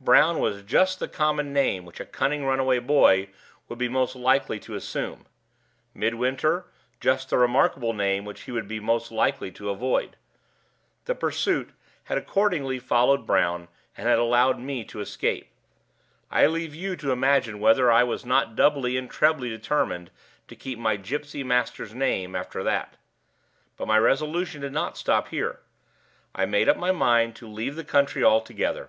[0.00, 3.28] Brown was just the common name which a cunning runaway boy
[3.68, 5.26] would be most likely to assume;
[5.94, 6.64] Midwinter,
[7.00, 10.16] just the remarkable name which he would be most likely to avoid.
[11.04, 11.70] The pursuit
[12.04, 15.50] had accordingly followed Brown, and had allowed me to escape.
[16.32, 20.10] I leave you to imagine whether I was not doubly and trebly determined
[20.48, 22.96] to keep my gypsy master's name after that.
[23.76, 25.60] But my resolution did not stop here.
[26.34, 28.88] I made up my mind to leave the country altogether.